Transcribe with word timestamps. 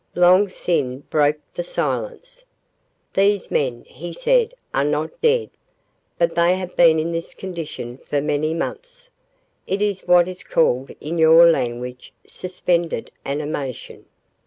Long 0.15 0.49
Sin 0.49 1.01
broke 1.11 1.37
the 1.53 1.61
silence: 1.61 2.43
"These 3.13 3.51
men," 3.51 3.83
he 3.85 4.13
said, 4.13 4.55
"are 4.73 4.83
not 4.83 5.21
dead; 5.21 5.51
but 6.17 6.33
they 6.33 6.55
have 6.55 6.75
been 6.75 6.99
in 6.99 7.11
this 7.11 7.35
condition 7.35 7.99
for 7.99 8.19
many 8.19 8.55
months. 8.55 9.11
It 9.67 9.79
is 9.79 10.07
what 10.07 10.27
is 10.27 10.43
called 10.43 10.89
in 10.99 11.19
your 11.19 11.45
language 11.45 12.13
suspended 12.25 13.11
animation." 13.27 14.05